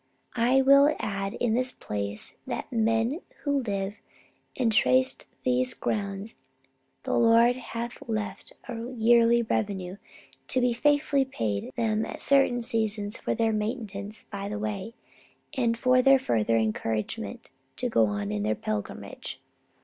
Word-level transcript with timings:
I 0.35 0.63
will 0.63 0.95
add 0.99 1.35
in 1.35 1.53
this 1.53 1.71
place 1.71 2.33
that 2.47 2.67
to 2.71 2.75
the 2.75 2.81
men 2.81 3.21
who 3.43 3.61
live 3.61 3.97
and 4.57 4.71
trace 4.71 5.15
these 5.43 5.75
grounds 5.75 6.33
the 7.03 7.13
Lord 7.15 7.55
hath 7.55 8.01
left 8.09 8.51
a 8.67 8.89
yearly 8.95 9.43
revenue 9.43 9.97
to 10.47 10.59
be 10.59 10.73
faithfully 10.73 11.25
paid 11.25 11.71
them 11.75 12.03
at 12.03 12.19
certain 12.19 12.63
seasons 12.63 13.19
for 13.19 13.35
their 13.35 13.53
maintenance 13.53 14.23
by 14.23 14.49
the 14.49 14.57
way, 14.57 14.95
and 15.55 15.77
for 15.77 16.01
their 16.01 16.17
further 16.17 16.57
encouragement 16.57 17.51
to 17.75 17.87
go 17.87 18.07
on 18.07 18.31
in 18.31 18.41
their 18.41 18.55
pilgrimage. 18.55 19.39